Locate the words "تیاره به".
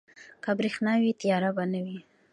1.21-1.63